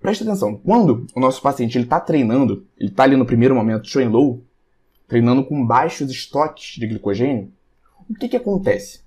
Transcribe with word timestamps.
Preste 0.00 0.22
atenção, 0.22 0.56
quando 0.56 1.06
o 1.14 1.20
nosso 1.20 1.40
paciente 1.40 1.78
está 1.78 1.98
treinando, 1.98 2.66
ele 2.78 2.90
está 2.90 3.04
ali 3.04 3.16
no 3.16 3.24
primeiro 3.24 3.54
momento 3.54 3.90
train 3.90 4.08
low, 4.08 4.44
treinando 5.08 5.44
com 5.44 5.66
baixos 5.66 6.10
estoques 6.10 6.76
de 6.78 6.86
glicogênio, 6.86 7.52
o 8.08 8.14
que, 8.14 8.28
que 8.28 8.36
acontece? 8.36 9.00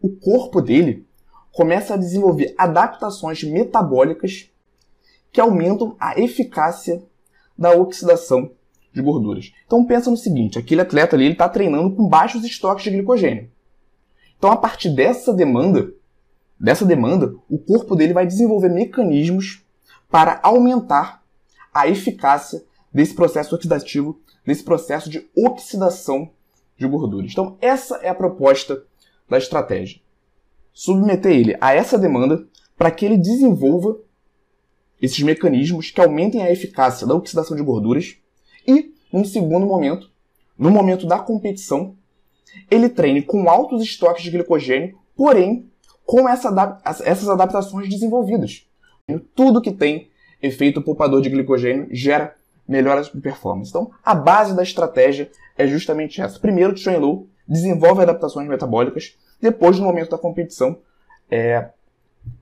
O 0.00 0.08
corpo 0.08 0.60
dele 0.60 1.06
começa 1.52 1.94
a 1.94 1.96
desenvolver 1.96 2.54
adaptações 2.58 3.44
metabólicas 3.44 4.50
que 5.30 5.40
aumentam 5.40 5.94
a 6.00 6.18
eficácia 6.18 7.02
da 7.56 7.72
oxidação 7.72 8.50
de 8.92 9.02
gorduras. 9.02 9.52
Então 9.66 9.84
pensa 9.84 10.10
no 10.10 10.16
seguinte, 10.16 10.58
aquele 10.58 10.80
atleta 10.80 11.16
ali 11.16 11.30
está 11.30 11.48
treinando 11.48 11.94
com 11.94 12.08
baixos 12.08 12.44
estoques 12.44 12.84
de 12.84 12.90
glicogênio. 12.90 13.50
Então 14.36 14.50
a 14.50 14.56
partir 14.56 14.90
dessa 14.90 15.32
demanda, 15.32 15.92
dessa 16.58 16.84
demanda, 16.84 17.34
o 17.48 17.58
corpo 17.58 17.94
dele 17.94 18.12
vai 18.12 18.26
desenvolver 18.26 18.68
mecanismos 18.68 19.64
para 20.10 20.40
aumentar 20.42 21.22
a 21.72 21.88
eficácia 21.88 22.62
desse 22.92 23.14
processo 23.14 23.54
oxidativo, 23.54 24.20
desse 24.44 24.64
processo 24.64 25.08
de 25.08 25.28
oxidação 25.36 26.30
de 26.76 26.86
gorduras. 26.86 27.30
Então, 27.30 27.56
essa 27.60 27.96
é 27.96 28.08
a 28.08 28.14
proposta 28.14 28.82
da 29.28 29.38
estratégia. 29.38 30.00
Submeter 30.72 31.32
ele 31.32 31.56
a 31.60 31.72
essa 31.72 31.98
demanda 31.98 32.46
para 32.76 32.90
que 32.90 33.04
ele 33.04 33.16
desenvolva 33.16 33.98
esses 35.00 35.20
mecanismos 35.20 35.90
que 35.90 36.00
aumentem 36.00 36.42
a 36.42 36.50
eficácia 36.50 37.06
da 37.06 37.14
oxidação 37.14 37.56
de 37.56 37.62
gorduras 37.62 38.16
e, 38.70 38.94
num 39.12 39.24
segundo 39.24 39.66
momento, 39.66 40.10
no 40.58 40.70
momento 40.70 41.06
da 41.06 41.18
competição, 41.18 41.96
ele 42.70 42.88
treine 42.88 43.22
com 43.22 43.48
altos 43.48 43.82
estoques 43.82 44.22
de 44.22 44.30
glicogênio, 44.30 44.98
porém 45.16 45.68
com 46.04 46.28
essa, 46.28 46.80
essas 47.04 47.28
adaptações 47.28 47.88
desenvolvidas. 47.88 48.66
Tudo 49.34 49.60
que 49.60 49.72
tem 49.72 50.08
efeito 50.42 50.82
poupador 50.82 51.20
de 51.20 51.30
glicogênio 51.30 51.88
gera 51.90 52.34
melhoras 52.66 53.10
de 53.10 53.20
performance. 53.20 53.70
Então, 53.70 53.90
a 54.04 54.14
base 54.14 54.54
da 54.54 54.62
estratégia 54.62 55.30
é 55.56 55.66
justamente 55.66 56.20
essa. 56.20 56.38
Primeiro, 56.38 56.74
train 56.74 56.96
low, 56.96 57.26
desenvolve 57.46 58.02
adaptações 58.02 58.48
metabólicas. 58.48 59.16
Depois, 59.40 59.78
no 59.78 59.84
momento 59.84 60.10
da 60.10 60.18
competição, 60.18 60.78
é, 61.30 61.70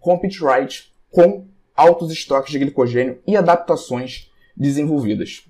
compete 0.01 0.45
right 0.45 0.93
com 1.11 1.47
altos 1.75 2.11
estoques 2.13 2.53
de 2.53 2.59
glicogênio 2.59 3.21
e 3.27 3.37
adaptações 3.37 4.31
desenvolvidas. 4.57 5.49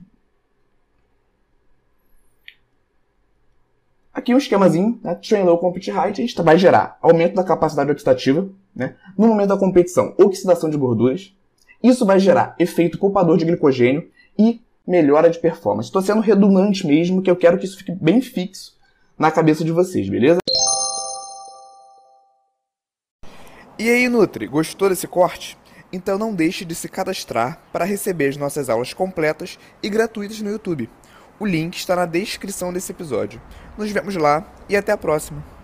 Aqui 4.28 4.34
um 4.34 4.38
esquemazinho, 4.38 5.00
né? 5.02 5.14
Train 5.14 5.42
low, 5.44 5.56
compete 5.56 5.90
high, 5.90 6.10
a 6.10 6.12
gente 6.12 6.42
vai 6.42 6.58
gerar 6.58 6.98
aumento 7.00 7.34
da 7.34 7.42
capacidade 7.42 7.90
oxidativa, 7.90 8.46
né? 8.76 8.94
No 9.16 9.26
momento 9.26 9.48
da 9.48 9.56
competição, 9.56 10.14
oxidação 10.18 10.68
de 10.68 10.76
gorduras. 10.76 11.34
Isso 11.82 12.04
vai 12.04 12.20
gerar 12.20 12.54
efeito 12.58 12.98
poupador 12.98 13.38
de 13.38 13.46
glicogênio 13.46 14.06
e 14.38 14.60
melhora 14.86 15.30
de 15.30 15.38
performance. 15.38 15.88
Estou 15.88 16.02
sendo 16.02 16.20
redundante 16.20 16.86
mesmo, 16.86 17.22
que 17.22 17.30
eu 17.30 17.36
quero 17.36 17.56
que 17.56 17.64
isso 17.64 17.78
fique 17.78 17.90
bem 17.90 18.20
fixo 18.20 18.76
na 19.18 19.30
cabeça 19.30 19.64
de 19.64 19.72
vocês, 19.72 20.10
beleza? 20.10 20.40
E 23.78 23.88
aí, 23.88 24.10
Nutri, 24.10 24.46
gostou 24.46 24.90
desse 24.90 25.08
corte? 25.08 25.56
Então 25.90 26.18
não 26.18 26.34
deixe 26.34 26.66
de 26.66 26.74
se 26.74 26.86
cadastrar 26.86 27.62
para 27.72 27.86
receber 27.86 28.28
as 28.28 28.36
nossas 28.36 28.68
aulas 28.68 28.92
completas 28.92 29.58
e 29.82 29.88
gratuitas 29.88 30.38
no 30.42 30.50
YouTube. 30.50 30.90
O 31.40 31.46
link 31.46 31.76
está 31.76 31.94
na 31.94 32.06
descrição 32.06 32.72
desse 32.72 32.90
episódio. 32.90 33.40
Nos 33.76 33.90
vemos 33.92 34.16
lá 34.16 34.44
e 34.68 34.76
até 34.76 34.92
a 34.92 34.96
próxima! 34.96 35.57